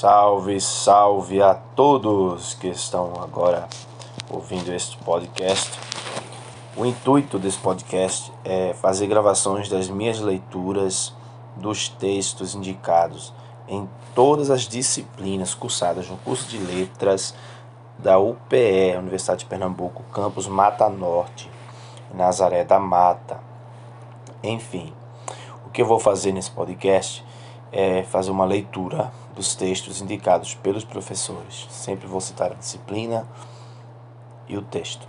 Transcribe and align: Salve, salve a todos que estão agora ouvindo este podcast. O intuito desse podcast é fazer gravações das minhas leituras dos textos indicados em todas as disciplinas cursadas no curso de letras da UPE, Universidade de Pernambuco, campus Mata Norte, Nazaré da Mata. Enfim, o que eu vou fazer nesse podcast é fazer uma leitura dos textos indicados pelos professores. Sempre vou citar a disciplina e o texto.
Salve, 0.00 0.58
salve 0.62 1.42
a 1.42 1.52
todos 1.52 2.54
que 2.54 2.68
estão 2.68 3.12
agora 3.22 3.68
ouvindo 4.30 4.72
este 4.72 4.96
podcast. 4.96 5.78
O 6.74 6.86
intuito 6.86 7.38
desse 7.38 7.58
podcast 7.58 8.32
é 8.42 8.72
fazer 8.72 9.06
gravações 9.08 9.68
das 9.68 9.90
minhas 9.90 10.18
leituras 10.18 11.12
dos 11.54 11.90
textos 11.90 12.54
indicados 12.54 13.34
em 13.68 13.86
todas 14.14 14.50
as 14.50 14.62
disciplinas 14.62 15.52
cursadas 15.52 16.08
no 16.08 16.16
curso 16.16 16.48
de 16.48 16.56
letras 16.56 17.34
da 17.98 18.18
UPE, 18.18 18.96
Universidade 18.98 19.40
de 19.40 19.50
Pernambuco, 19.50 20.02
campus 20.14 20.48
Mata 20.48 20.88
Norte, 20.88 21.50
Nazaré 22.14 22.64
da 22.64 22.78
Mata. 22.78 23.38
Enfim, 24.42 24.94
o 25.66 25.68
que 25.68 25.82
eu 25.82 25.86
vou 25.86 26.00
fazer 26.00 26.32
nesse 26.32 26.50
podcast 26.50 27.22
é 27.70 28.02
fazer 28.04 28.30
uma 28.30 28.46
leitura 28.46 29.12
dos 29.40 29.54
textos 29.54 30.02
indicados 30.02 30.54
pelos 30.54 30.84
professores. 30.84 31.66
Sempre 31.70 32.06
vou 32.06 32.20
citar 32.20 32.52
a 32.52 32.54
disciplina 32.54 33.26
e 34.46 34.54
o 34.54 34.60
texto. 34.60 35.08